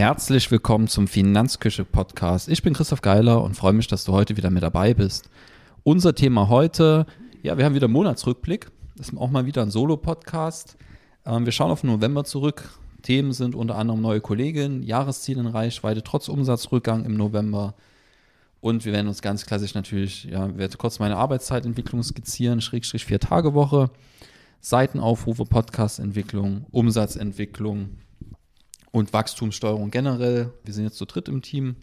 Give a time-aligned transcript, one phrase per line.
[0.00, 2.48] Herzlich willkommen zum Finanzküche Podcast.
[2.48, 5.28] Ich bin Christoph Geiler und freue mich, dass du heute wieder mit dabei bist.
[5.82, 7.04] Unser Thema heute,
[7.42, 8.70] ja, wir haben wieder Monatsrückblick.
[8.96, 10.78] Das ist auch mal wieder ein Solo-Podcast.
[11.26, 12.70] Ähm, wir schauen auf November zurück.
[13.02, 17.74] Themen sind unter anderem neue Kollegin, Jahresziel in Reichweite trotz Umsatzrückgang im November.
[18.62, 23.20] Und wir werden uns ganz klassisch natürlich, ja, werde kurz meine Arbeitszeitentwicklung skizzieren, Schrägstrich vier
[23.20, 23.90] Tage Woche,
[24.62, 27.98] Seitenaufrufe, Podcastentwicklung, Umsatzentwicklung,
[28.92, 30.52] und Wachstumssteuerung generell.
[30.64, 31.76] Wir sind jetzt zu dritt im Team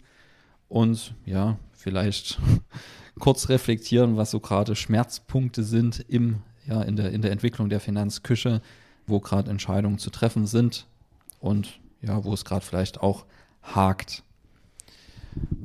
[0.68, 2.38] und ja, vielleicht
[3.18, 7.80] kurz reflektieren, was so gerade Schmerzpunkte sind im, ja, in, der, in der Entwicklung der
[7.80, 8.60] Finanzküche,
[9.06, 10.86] wo gerade Entscheidungen zu treffen sind
[11.40, 13.24] und ja, wo es gerade vielleicht auch
[13.62, 14.22] hakt.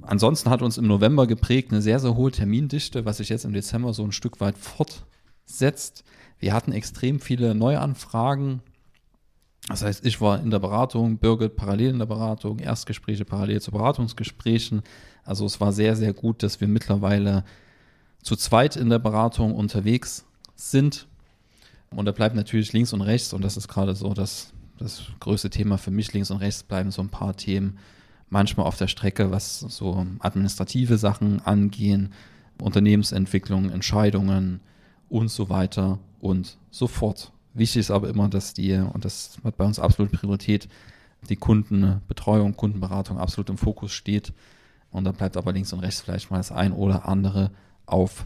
[0.02, 3.54] Ansonsten hat uns im November geprägt eine sehr, sehr hohe Termindichte, was sich jetzt im
[3.54, 6.04] Dezember so ein Stück weit fortsetzt.
[6.40, 8.62] Wir hatten extrem viele Neuanfragen,
[9.68, 13.72] das heißt, ich war in der Beratung, Birgit parallel in der Beratung, Erstgespräche parallel zu
[13.72, 14.82] Beratungsgesprächen.
[15.24, 17.46] Also es war sehr, sehr gut, dass wir mittlerweile
[18.22, 21.08] zu zweit in der Beratung unterwegs sind.
[21.92, 25.50] Und da bleibt natürlich links und rechts, und das ist gerade so das, das größte
[25.50, 27.78] Thema für mich, links und rechts bleiben so ein paar Themen
[28.34, 32.12] manchmal auf der Strecke, was so administrative Sachen angehen,
[32.60, 34.60] Unternehmensentwicklung, Entscheidungen
[35.08, 37.32] und so weiter und so fort.
[37.54, 40.68] Wichtig ist aber immer, dass die, und das hat bei uns absolut Priorität,
[41.30, 44.34] die Kundenbetreuung, Kundenberatung absolut im Fokus steht.
[44.92, 47.52] Und da bleibt aber links und rechts vielleicht mal das ein oder andere
[47.86, 48.26] auf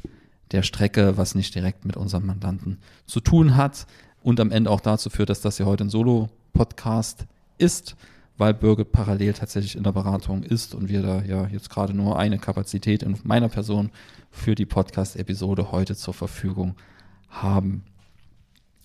[0.52, 3.86] der Strecke, was nicht direkt mit unserem Mandanten zu tun hat
[4.22, 7.26] und am Ende auch dazu führt, dass das hier heute ein Solo-Podcast
[7.58, 7.96] ist,
[8.38, 12.20] weil Birgit parallel tatsächlich in der Beratung ist und wir da ja jetzt gerade nur
[12.20, 13.90] eine Kapazität in meiner Person
[14.32, 16.76] für die Podcast-Episode heute zur Verfügung
[17.30, 17.84] haben.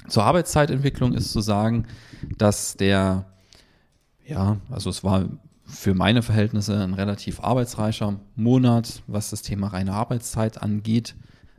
[0.08, 1.86] Zur Arbeitszeitentwicklung ist zu sagen,
[2.38, 3.26] dass der,
[4.26, 5.28] ja, also es war
[5.64, 11.14] für meine Verhältnisse ein relativ arbeitsreicher Monat, was das Thema reine Arbeitszeit angeht,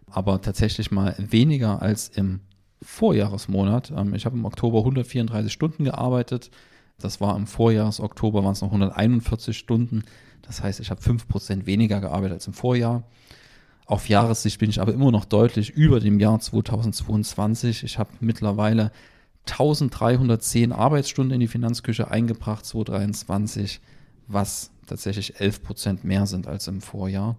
[0.07, 2.41] aber tatsächlich mal weniger als im
[2.83, 3.91] Vorjahresmonat.
[3.95, 6.51] Ähm, ich habe im Oktober 134 Stunden gearbeitet.
[6.99, 10.03] Das war im Vorjahresoktober waren es noch 141 Stunden.
[10.41, 13.03] Das heißt, ich habe 5% weniger gearbeitet als im Vorjahr.
[13.85, 17.83] Auf Jahressicht bin ich aber immer noch deutlich über dem Jahr 2022.
[17.83, 18.91] Ich habe mittlerweile
[19.45, 23.81] 1310 Arbeitsstunden in die Finanzküche eingebracht, 2023,
[24.27, 27.35] was tatsächlich 11 Prozent mehr sind als im Vorjahr.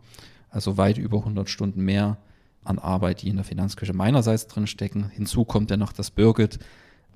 [0.50, 2.18] Also weit über 100 Stunden mehr
[2.62, 5.10] an Arbeit, die in der Finanzküche meinerseits drin stecken.
[5.10, 6.58] Hinzu kommt ja noch, dass Birgit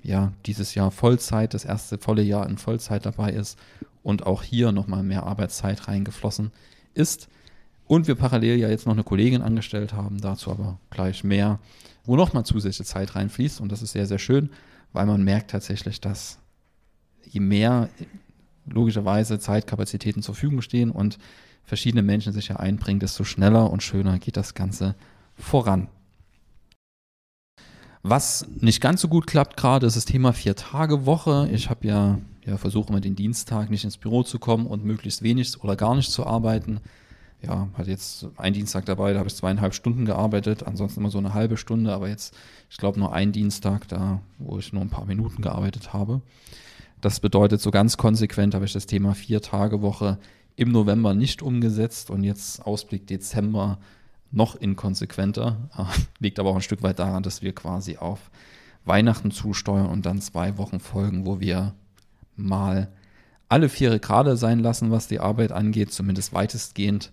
[0.01, 3.59] ja dieses Jahr Vollzeit, das erste volle Jahr in Vollzeit dabei ist
[4.01, 6.51] und auch hier nochmal mehr Arbeitszeit reingeflossen
[6.93, 7.29] ist.
[7.89, 11.57] Und wir parallel ja jetzt noch eine Kollegin angestellt haben, dazu aber gleich mehr,
[12.05, 13.59] wo nochmal zusätzliche Zeit reinfließt.
[13.59, 14.51] Und das ist sehr, sehr schön,
[14.93, 16.37] weil man merkt tatsächlich, dass
[17.23, 17.89] je mehr
[18.67, 21.17] logischerweise Zeitkapazitäten zur Verfügung stehen und
[21.63, 24.93] verschiedene Menschen sich ja einbringen, desto schneller und schöner geht das Ganze
[25.35, 25.87] voran.
[28.03, 31.49] Was nicht ganz so gut klappt gerade, ist das Thema Vier-Tage-Woche.
[31.51, 35.23] Ich habe ja, ja versuche immer den Dienstag nicht ins Büro zu kommen und möglichst
[35.23, 36.81] wenig oder gar nicht zu arbeiten
[37.41, 41.17] ja, hatte jetzt einen Dienstag dabei, da habe ich zweieinhalb Stunden gearbeitet, ansonsten immer so
[41.17, 42.35] eine halbe Stunde, aber jetzt,
[42.69, 46.21] ich glaube, nur einen Dienstag da, wo ich nur ein paar Minuten gearbeitet habe.
[47.01, 50.17] Das bedeutet, so ganz konsequent habe ich das Thema Vier-Tage-Woche
[50.57, 53.79] im November nicht umgesetzt und jetzt Ausblick Dezember
[54.31, 55.69] noch inkonsequenter.
[56.19, 58.29] Liegt aber auch ein Stück weit daran, dass wir quasi auf
[58.83, 61.73] Weihnachten zusteuern und dann zwei Wochen folgen, wo wir
[62.35, 62.89] mal
[63.47, 67.11] alle Viere gerade sein lassen, was die Arbeit angeht, zumindest weitestgehend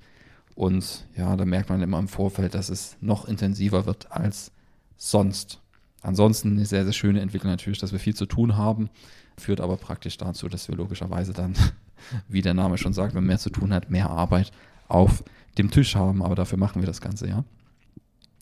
[0.57, 4.51] und ja, da merkt man immer im Vorfeld, dass es noch intensiver wird als
[4.97, 5.61] sonst.
[6.01, 8.89] Ansonsten eine sehr, sehr schöne Entwicklung natürlich, dass wir viel zu tun haben,
[9.37, 11.55] führt aber praktisch dazu, dass wir logischerweise dann,
[12.29, 14.51] wie der Name schon sagt, wenn mehr zu tun hat, mehr Arbeit
[14.89, 15.23] auf
[15.59, 16.23] dem Tisch haben.
[16.23, 17.45] Aber dafür machen wir das Ganze, ja.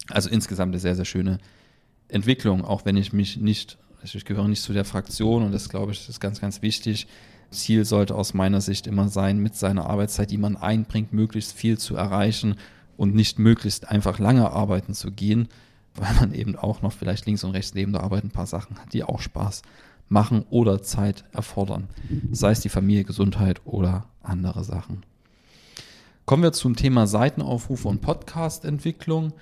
[0.09, 1.39] Also insgesamt eine sehr, sehr schöne
[2.07, 5.91] Entwicklung, auch wenn ich mich nicht, ich gehöre nicht zu der Fraktion und das glaube
[5.91, 7.09] ich ist ganz, ganz wichtig,
[7.55, 11.79] Ziel sollte aus meiner Sicht immer sein, mit seiner Arbeitszeit, die man einbringt, möglichst viel
[11.79, 12.57] zu erreichen
[12.97, 15.49] und nicht möglichst einfach lange arbeiten zu gehen,
[15.95, 18.79] weil man eben auch noch vielleicht links und rechts neben der Arbeit ein paar Sachen
[18.79, 19.63] hat, die auch Spaß
[20.09, 21.89] machen oder Zeit erfordern.
[22.31, 25.03] Sei es die Familie, Gesundheit oder andere Sachen.
[26.27, 29.33] Kommen wir zum Thema Seitenaufrufe und Podcast-Entwicklung.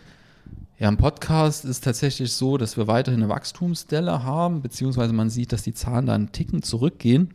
[0.79, 5.53] Ja, im Podcast ist tatsächlich so, dass wir weiterhin eine Wachstumsdelle haben, beziehungsweise man sieht,
[5.53, 7.35] dass die Zahlen da einen Ticken zurückgehen.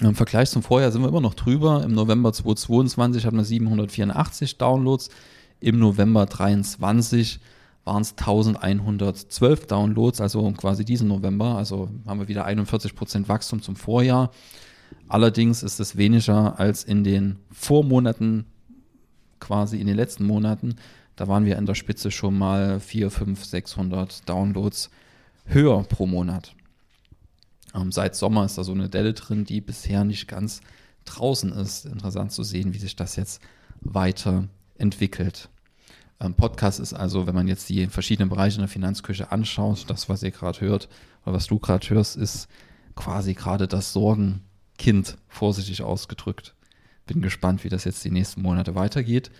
[0.00, 1.84] Im Vergleich zum Vorjahr sind wir immer noch drüber.
[1.84, 5.10] Im November 2022 hatten wir 784 Downloads.
[5.60, 7.40] Im November 2023
[7.84, 11.56] waren es 1112 Downloads, also quasi diesen November.
[11.56, 14.30] Also haben wir wieder 41% Wachstum zum Vorjahr.
[15.08, 18.46] Allerdings ist es weniger als in den Vormonaten,
[19.40, 20.76] quasi in den letzten Monaten.
[21.16, 24.90] Da waren wir in der Spitze schon mal 4, 5, 600 Downloads
[25.44, 26.54] höher pro Monat.
[27.74, 30.60] Ähm, seit Sommer ist da so eine Delle drin, die bisher nicht ganz
[31.04, 31.86] draußen ist.
[31.86, 33.40] Interessant zu sehen, wie sich das jetzt
[33.80, 35.48] weiterentwickelt.
[36.20, 40.08] Ähm, Podcast ist also, wenn man jetzt die verschiedenen Bereiche in der Finanzküche anschaut, das,
[40.08, 40.88] was ihr gerade hört
[41.24, 42.48] oder was du gerade hörst, ist
[42.94, 46.54] quasi gerade das Sorgenkind, vorsichtig ausgedrückt.
[47.06, 49.30] Bin gespannt, wie das jetzt die nächsten Monate weitergeht.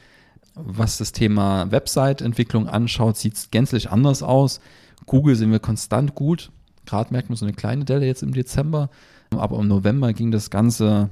[0.55, 4.61] Was das Thema Website-Entwicklung anschaut, sieht es gänzlich anders aus.
[5.07, 6.51] Google sind wir konstant gut.
[6.87, 8.91] Gerade merkt man so eine kleine Delle jetzt im Dezember.
[9.31, 11.11] Aber im November ging das ganze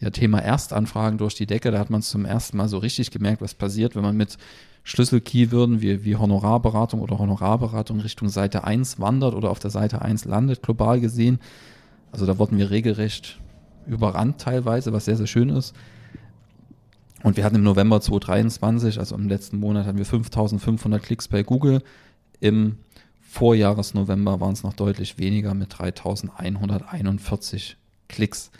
[0.00, 1.70] ja, Thema Erstanfragen durch die Decke.
[1.70, 4.36] Da hat man zum ersten Mal so richtig gemerkt, was passiert, wenn man mit
[4.82, 10.26] Schlüsselkeywörden wie, wie Honorarberatung oder Honorarberatung Richtung Seite 1 wandert oder auf der Seite 1
[10.26, 11.38] landet, global gesehen.
[12.12, 13.40] Also da wurden wir regelrecht
[13.86, 15.74] überrannt teilweise, was sehr, sehr schön ist.
[17.22, 21.42] Und wir hatten im November 2023, also im letzten Monat, hatten wir 5500 Klicks bei
[21.42, 21.82] Google.
[22.40, 22.76] Im
[23.34, 27.76] Vorjahresnovember waren es noch deutlich weniger mit 3141
[28.08, 28.52] Klicks.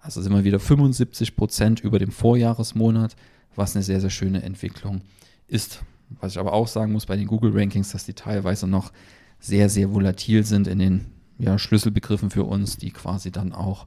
[0.00, 3.16] Also sind wir wieder 75 Prozent über dem Vorjahresmonat,
[3.56, 5.00] was eine sehr, sehr schöne Entwicklung
[5.46, 5.82] ist.
[6.20, 8.92] Was ich aber auch sagen muss bei den Google Rankings, dass die teilweise noch
[9.40, 11.06] sehr, sehr volatil sind in den
[11.38, 13.86] ja, Schlüsselbegriffen für uns, die quasi dann auch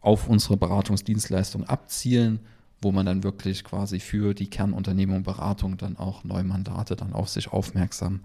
[0.00, 2.40] auf unsere Beratungsdienstleistung abzielen,
[2.82, 7.28] wo man dann wirklich quasi für die Kernunternehmung Beratung dann auch neue Mandate dann auf
[7.28, 8.24] sich aufmerksam macht.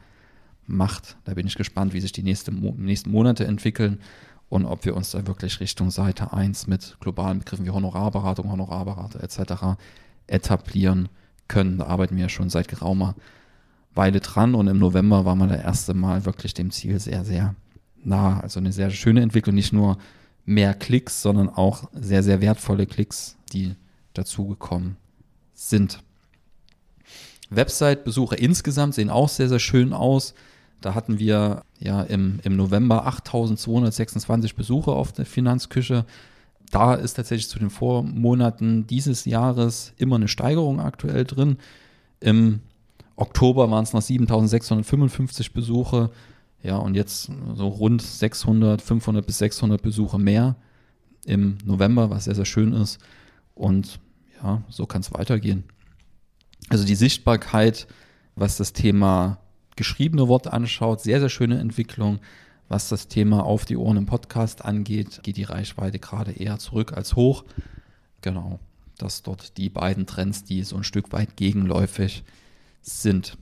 [1.26, 4.00] Da bin ich gespannt, wie sich die nächste, nächsten Monate entwickeln
[4.50, 9.24] und ob wir uns da wirklich Richtung Seite 1 mit globalen Begriffen wie Honorarberatung, Honorarberater
[9.24, 9.80] etc.
[10.28, 11.10] etablieren
[11.48, 11.78] können.
[11.78, 13.16] Da arbeiten wir ja schon seit geraumer
[13.94, 17.56] Weile dran und im November war man das erste Mal wirklich dem Ziel sehr, sehr
[18.04, 18.40] nah.
[18.40, 19.98] Also eine sehr schöne Entwicklung, nicht nur
[20.46, 23.76] mehr Klicks, sondern auch sehr, sehr wertvolle Klicks, die
[24.14, 24.98] dazugekommen
[25.54, 26.02] sind.
[27.50, 30.34] Website-Besucher insgesamt sehen auch sehr, sehr schön aus.
[30.82, 36.06] Da hatten wir ja im, im November 8226 Besucher auf der Finanzküche.
[36.72, 41.58] Da ist tatsächlich zu den Vormonaten dieses Jahres immer eine Steigerung aktuell drin.
[42.20, 42.62] Im
[43.16, 46.12] Oktober waren es noch 7655 Besuche.
[46.62, 50.56] Ja, und jetzt so rund 600, 500 bis 600 Besucher mehr
[51.26, 53.00] im November, was sehr, sehr schön ist.
[53.56, 54.00] Und
[54.42, 55.64] ja, so kann es weitergehen.
[56.70, 57.88] Also die Sichtbarkeit,
[58.36, 59.40] was das Thema
[59.80, 62.20] geschriebene Wort anschaut, sehr, sehr schöne Entwicklung.
[62.68, 66.94] Was das Thema auf die Ohren im Podcast angeht, geht die Reichweite gerade eher zurück
[66.94, 67.46] als hoch.
[68.22, 68.60] Genau,
[68.98, 72.24] das dort die beiden Trends, die so ein Stück weit gegenläufig
[72.82, 73.38] sind.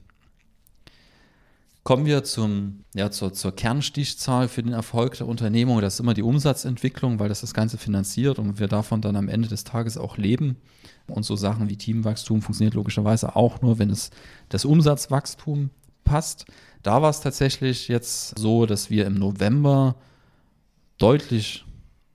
[1.84, 5.82] Kommen wir zum, ja, zur, zur Kernstichzahl für den Erfolg der Unternehmung.
[5.82, 9.28] Das ist immer die Umsatzentwicklung, weil das das Ganze finanziert und wir davon dann am
[9.28, 10.58] Ende des Tages auch leben.
[11.08, 14.12] Und so Sachen wie Teamwachstum funktioniert logischerweise auch nur, wenn es
[14.50, 15.72] das Umsatzwachstum
[16.08, 16.46] passt.
[16.84, 19.96] Da war es tatsächlich jetzt so, dass wir im November
[20.98, 21.66] deutlich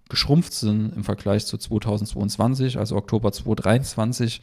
[0.09, 4.43] geschrumpft sind im Vergleich zu 2022, also Oktober 2023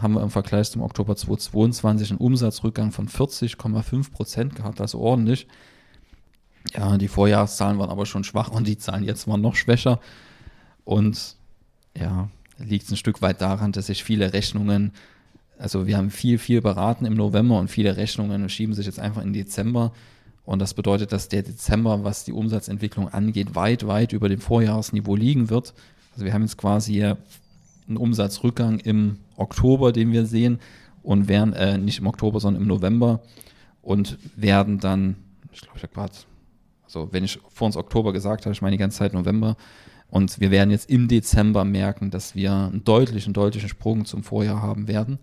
[0.00, 5.48] haben wir im Vergleich zum Oktober 2022 einen Umsatzrückgang von 40,5 Prozent gehabt, also ordentlich.
[6.74, 10.00] Ja, die Vorjahreszahlen waren aber schon schwach und die Zahlen jetzt waren noch schwächer.
[10.84, 11.36] Und
[11.96, 14.92] ja, liegt es ein Stück weit daran, dass sich viele Rechnungen
[15.58, 19.22] also wir haben viel, viel beraten im November und viele Rechnungen schieben sich jetzt einfach
[19.22, 19.92] in Dezember.
[20.44, 25.14] Und das bedeutet, dass der Dezember, was die Umsatzentwicklung angeht, weit, weit über dem Vorjahresniveau
[25.14, 25.74] liegen wird.
[26.12, 30.58] Also wir haben jetzt quasi einen Umsatzrückgang im Oktober, den wir sehen,
[31.02, 33.20] und werden, äh, nicht im Oktober, sondern im November
[33.82, 35.16] und werden dann,
[35.52, 36.12] ich glaube, ich habe gerade,
[36.84, 39.56] also wenn ich vor uns Oktober gesagt habe, ich meine die ganze Zeit November,
[40.10, 44.62] und wir werden jetzt im Dezember merken, dass wir einen deutlichen, deutlichen Sprung zum Vorjahr
[44.62, 45.18] haben werden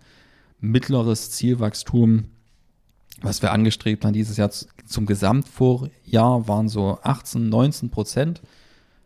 [0.71, 2.25] mittleres Zielwachstum,
[3.21, 8.41] was wir angestrebt haben dieses Jahr zum Gesamtvorjahr, waren so 18, 19 Prozent.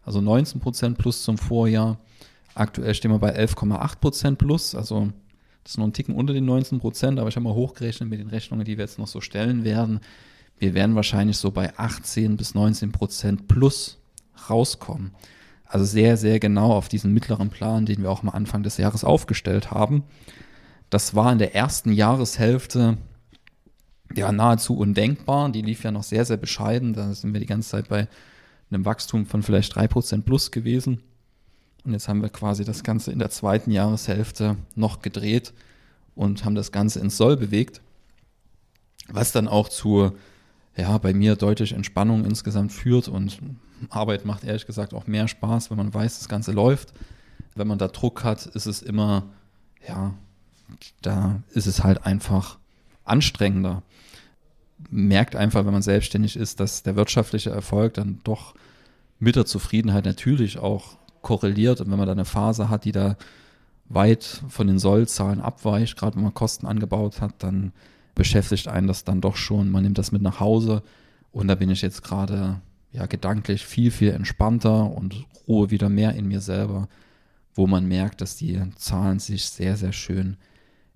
[0.04, 2.00] Also 19 Prozent plus zum Vorjahr.
[2.56, 4.74] Aktuell stehen wir bei 11,8 Prozent plus.
[4.74, 5.10] Also
[5.64, 8.20] das ist noch ein Ticken unter den 19 Prozent, aber ich habe mal hochgerechnet mit
[8.20, 10.00] den Rechnungen, die wir jetzt noch so stellen werden.
[10.58, 14.00] Wir werden wahrscheinlich so bei 18 bis 19 Prozent plus
[14.50, 15.12] rauskommen.
[15.66, 19.04] Also sehr, sehr genau auf diesen mittleren Plan, den wir auch am Anfang des Jahres
[19.04, 20.04] aufgestellt haben.
[20.90, 22.98] Das war in der ersten Jahreshälfte
[24.16, 25.50] ja nahezu undenkbar.
[25.50, 26.94] Die lief ja noch sehr, sehr bescheiden.
[26.94, 28.08] Da sind wir die ganze Zeit bei
[28.72, 31.02] einem Wachstum von vielleicht 3% plus gewesen.
[31.86, 35.54] Und jetzt haben wir quasi das Ganze in der zweiten Jahreshälfte noch gedreht
[36.16, 37.82] und haben das Ganze ins Soll bewegt.
[39.08, 40.12] Was dann auch zu
[40.76, 43.40] ja, bei mir deutlich Entspannung insgesamt führt und
[43.90, 46.94] Arbeit macht ehrlich gesagt auch mehr Spaß, wenn man weiß, das Ganze läuft.
[47.56, 49.24] Wenn man da Druck hat, ist es immer,
[49.88, 50.14] ja,
[51.02, 52.58] da ist es halt einfach
[53.04, 53.84] anstrengender.
[54.90, 58.54] Merkt einfach, wenn man selbstständig ist, dass der wirtschaftliche Erfolg dann doch
[59.20, 61.82] mit der Zufriedenheit natürlich auch korreliert.
[61.82, 63.18] Und wenn man da eine Phase hat, die da
[63.90, 67.74] weit von den Sollzahlen abweicht, gerade wenn man Kosten angebaut hat, dann
[68.16, 69.70] beschäftigt einen das dann doch schon.
[69.72, 70.84] Man nimmt das mit nach Hause
[71.32, 72.62] und da bin ich jetzt gerade
[72.92, 76.88] ja gedanklich viel, viel entspannter und ruhe wieder mehr in mir selber,
[77.54, 80.38] wo man merkt, dass die Zahlen sich sehr, sehr schön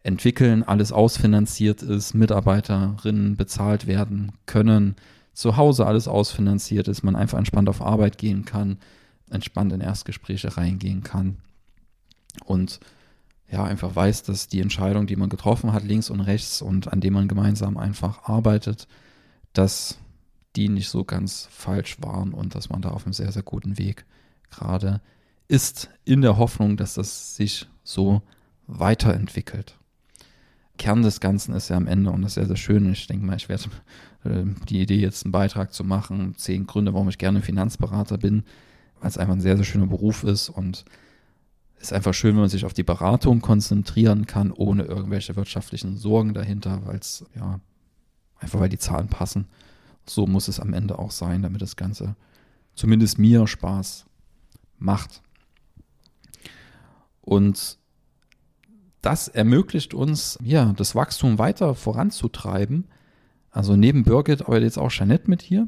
[0.03, 4.95] entwickeln, alles ausfinanziert ist, Mitarbeiterinnen bezahlt werden können,
[5.33, 8.77] zu Hause alles ausfinanziert ist, man einfach entspannt auf Arbeit gehen kann,
[9.29, 11.37] entspannt in Erstgespräche reingehen kann
[12.45, 12.79] und
[13.49, 17.01] ja, einfach weiß, dass die Entscheidung, die man getroffen hat, links und rechts und an
[17.01, 18.87] dem man gemeinsam einfach arbeitet,
[19.53, 19.99] dass
[20.55, 23.77] die nicht so ganz falsch waren und dass man da auf einem sehr, sehr guten
[23.77, 24.05] Weg
[24.49, 25.01] gerade
[25.47, 28.21] ist, in der Hoffnung, dass das sich so
[28.65, 29.77] weiterentwickelt.
[30.77, 32.91] Kern des Ganzen ist ja am Ende und das ist sehr, sehr schön.
[32.91, 33.63] Ich denke mal, ich werde
[34.23, 38.43] äh, die Idee, jetzt einen Beitrag zu machen, zehn Gründe, warum ich gerne Finanzberater bin,
[38.99, 40.85] weil es einfach ein sehr, sehr schöner Beruf ist und
[41.77, 45.97] es ist einfach schön, wenn man sich auf die Beratung konzentrieren kann, ohne irgendwelche wirtschaftlichen
[45.97, 47.59] Sorgen dahinter, weil es, ja,
[48.39, 49.47] einfach weil die Zahlen passen.
[50.07, 52.15] So muss es am Ende auch sein, damit das Ganze
[52.73, 54.05] zumindest mir Spaß
[54.77, 55.21] macht.
[57.21, 57.77] Und
[59.03, 62.85] das ermöglicht uns, ja, das Wachstum weiter voranzutreiben.
[63.51, 65.67] Also neben Birgit arbeitet jetzt auch Jeanette mit hier.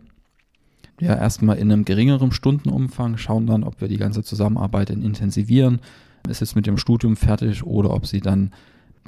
[1.01, 5.81] Ja, erstmal in einem geringeren Stundenumfang, schauen dann, ob wir die ganze Zusammenarbeit intensivieren.
[6.29, 8.53] Ist jetzt mit dem Studium fertig oder ob sie dann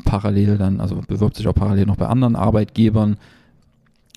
[0.04, 3.18] parallel dann, also bewirbt sich auch parallel noch bei anderen Arbeitgebern.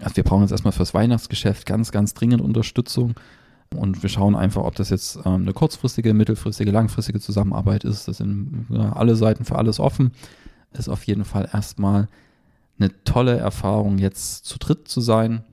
[0.00, 3.14] Also wir brauchen jetzt erstmal fürs Weihnachtsgeschäft ganz, ganz dringend Unterstützung.
[3.76, 8.08] Und wir schauen einfach, ob das jetzt ähm, eine kurzfristige, mittelfristige, langfristige Zusammenarbeit ist.
[8.08, 10.12] Das sind ja, alle Seiten für alles offen.
[10.72, 12.08] Ist auf jeden Fall erstmal
[12.78, 15.44] eine tolle Erfahrung, jetzt zu dritt zu sein.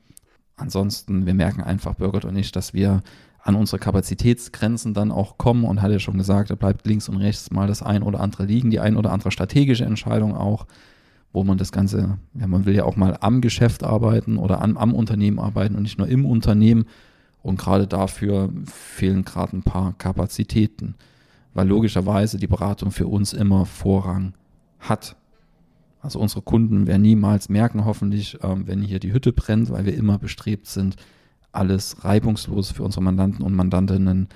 [0.55, 3.03] Ansonsten, wir merken einfach, Birgit und ich, dass wir
[3.43, 7.17] an unsere Kapazitätsgrenzen dann auch kommen und hat ja schon gesagt, da bleibt links und
[7.17, 10.65] rechts mal das ein oder andere liegen, die ein oder andere strategische Entscheidung auch,
[11.31, 14.75] wo man das Ganze, ja, man will ja auch mal am Geschäft arbeiten oder an,
[14.75, 16.88] am Unternehmen arbeiten und nicht nur im Unternehmen.
[17.48, 20.96] Und gerade dafür fehlen gerade ein paar Kapazitäten,
[21.54, 24.34] weil logischerweise die Beratung für uns immer Vorrang
[24.80, 25.16] hat.
[26.01, 29.96] Also unsere Kunden werden niemals merken, hoffentlich, ähm, wenn hier die Hütte brennt, weil wir
[29.96, 30.98] immer bestrebt sind,
[31.54, 34.27] alles reibungslos für unsere Mandanten und Mandantinnen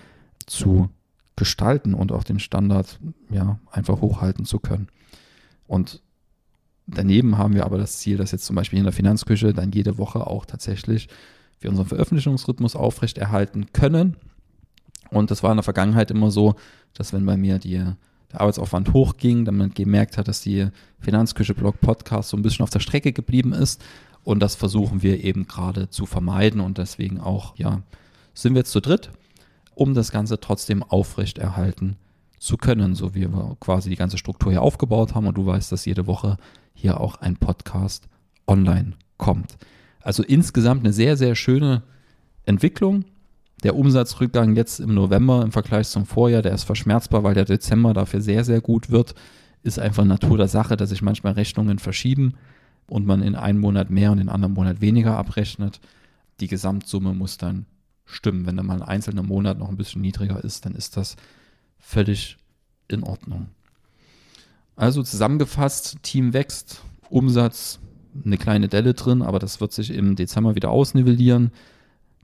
[0.45, 0.87] zu
[1.35, 2.97] gestalten und auch den Standard
[3.29, 4.87] ja einfach hochhalten zu können.
[5.67, 6.01] Und
[6.87, 9.97] daneben haben wir aber das Ziel, dass jetzt zum Beispiel in der Finanzküche dann jede
[9.97, 11.09] Woche auch tatsächlich
[11.61, 14.17] wir unseren Veröffentlichungsrhythmus aufrechterhalten können.
[15.09, 16.55] Und das war in der Vergangenheit immer so,
[16.93, 17.83] dass wenn bei mir die,
[18.31, 20.67] der Arbeitsaufwand hochging, dann man gemerkt hat, dass die
[20.99, 23.83] Finanzküche Blog Podcast so ein bisschen auf der Strecke geblieben ist.
[24.23, 26.61] Und das versuchen wir eben gerade zu vermeiden.
[26.61, 27.81] Und deswegen auch, ja,
[28.33, 29.11] sind wir jetzt zu dritt,
[29.75, 31.97] um das Ganze trotzdem aufrechterhalten
[32.39, 35.27] zu können, so wie wir quasi die ganze Struktur hier aufgebaut haben.
[35.27, 36.37] Und du weißt, dass jede Woche
[36.73, 38.07] hier auch ein Podcast
[38.47, 39.57] online kommt.
[40.01, 41.83] Also insgesamt eine sehr, sehr schöne
[42.45, 43.05] Entwicklung.
[43.63, 47.93] Der Umsatzrückgang jetzt im November im Vergleich zum Vorjahr, der ist verschmerzbar, weil der Dezember
[47.93, 49.13] dafür sehr, sehr gut wird.
[49.63, 52.33] Ist einfach Natur der Sache, dass sich manchmal Rechnungen verschieben
[52.87, 55.79] und man in einem Monat mehr und in einem anderen Monat weniger abrechnet.
[56.39, 57.67] Die Gesamtsumme muss dann
[58.05, 58.47] stimmen.
[58.47, 61.15] Wenn dann mal ein einzelner Monat noch ein bisschen niedriger ist, dann ist das
[61.77, 62.37] völlig
[62.87, 63.49] in Ordnung.
[64.75, 67.79] Also zusammengefasst, Team wächst, Umsatz
[68.25, 71.51] eine kleine Delle drin, aber das wird sich im Dezember wieder ausnivellieren.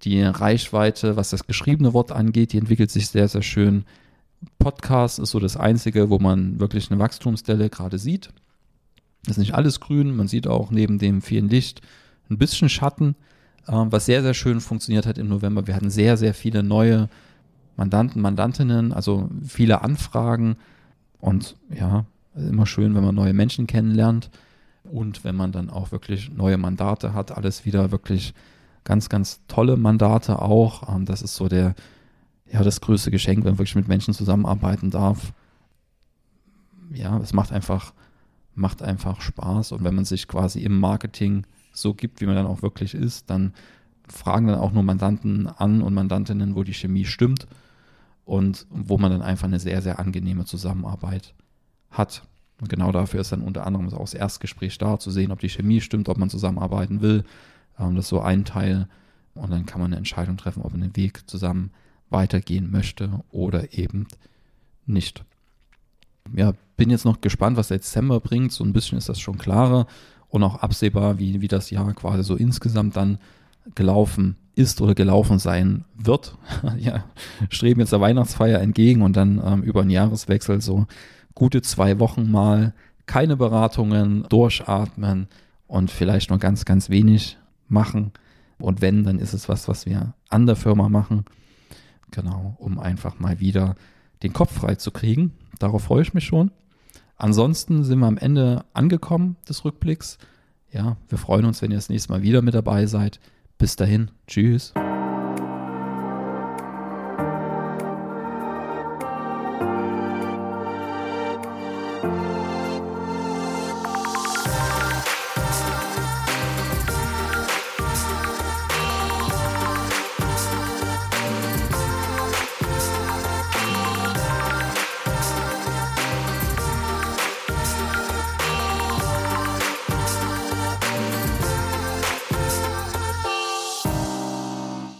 [0.03, 3.85] Die Reichweite, was das geschriebene Wort angeht, die entwickelt sich sehr, sehr schön.
[4.59, 8.29] Podcast ist so das Einzige, wo man wirklich eine Wachstumsdelle gerade sieht.
[9.27, 11.81] Ist nicht alles grün, man sieht auch neben dem vielen Licht
[12.29, 13.15] ein bisschen Schatten,
[13.67, 15.67] ähm, was sehr, sehr schön funktioniert hat im November.
[15.67, 17.09] Wir hatten sehr, sehr viele neue
[17.75, 20.57] Mandanten, Mandantinnen, also viele Anfragen
[21.19, 24.29] und ja, immer schön, wenn man neue Menschen kennenlernt.
[24.91, 28.33] Und wenn man dann auch wirklich neue Mandate hat, alles wieder wirklich
[28.83, 30.95] ganz, ganz tolle Mandate auch.
[30.95, 31.75] Ähm, das ist so der,
[32.51, 35.33] ja, das größte Geschenk, wenn man wirklich mit Menschen zusammenarbeiten darf.
[36.93, 37.93] Ja, es macht einfach,
[38.55, 39.73] macht einfach Spaß.
[39.73, 43.29] Und wenn man sich quasi im Marketing so gibt, wie man dann auch wirklich ist,
[43.29, 43.53] dann
[44.07, 47.45] fragen dann auch nur Mandanten an und Mandantinnen, wo die Chemie stimmt
[48.23, 51.33] und wo man dann einfach eine sehr, sehr angenehme Zusammenarbeit
[51.91, 52.23] hat.
[52.59, 55.49] Und genau dafür ist dann unter anderem auch das Erstgespräch da, zu sehen, ob die
[55.49, 57.23] Chemie stimmt, ob man zusammenarbeiten will,
[57.79, 58.87] Ähm, das ist so ein Teil.
[59.35, 61.69] Und dann kann man eine Entscheidung treffen, ob man den Weg zusammen
[62.09, 64.07] weitergehen möchte oder eben
[64.87, 65.23] nicht.
[66.33, 68.51] Ja, bin jetzt noch gespannt, was der Dezember bringt.
[68.51, 69.85] So ein bisschen ist das schon klarer
[70.29, 73.19] und auch absehbar, wie, wie das Jahr quasi so insgesamt dann
[73.75, 76.35] gelaufen ist oder gelaufen sein wird.
[76.79, 77.03] ja,
[77.49, 80.87] streben jetzt der Weihnachtsfeier entgegen und dann ähm, über einen Jahreswechsel so
[81.37, 82.73] gute zwei Wochen mal
[83.05, 85.27] keine Beratungen, durchatmen
[85.67, 88.11] und vielleicht nur ganz, ganz wenig machen.
[88.57, 91.25] Und wenn, dann ist es was, was wir an der Firma machen.
[92.09, 93.75] Genau, um einfach mal wieder
[94.23, 95.31] den Kopf frei zu kriegen.
[95.59, 96.49] Darauf freue ich mich schon.
[97.17, 100.17] Ansonsten sind wir am Ende angekommen des Rückblicks.
[100.71, 103.19] Ja, wir freuen uns, wenn ihr das nächste Mal wieder mit dabei seid.
[103.59, 104.73] Bis dahin, tschüss.